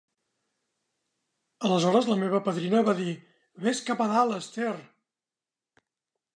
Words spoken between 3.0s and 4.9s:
dir: "Ves cap a dalt, Esther!"